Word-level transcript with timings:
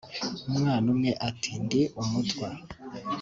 umwana 0.49 0.85
umwe 0.93 1.11
ati 1.27 1.51
ndi 1.63 1.81
Umutwa 2.01 2.47